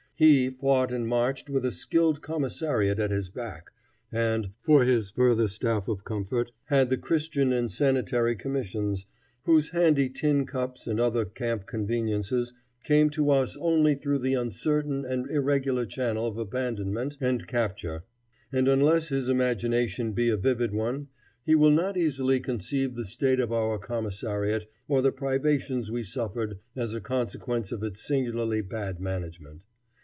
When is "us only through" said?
13.31-14.19